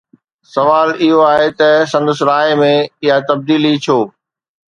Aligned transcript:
سوال 0.55 0.89
اهو 1.03 1.19
آهي 1.33 1.49
ته 1.59 1.69
سندس 1.91 2.19
راءِ 2.29 2.47
۾ 2.61 2.71
اها 3.05 3.17
تبديلي 3.29 3.73
ڇو؟ 3.85 3.99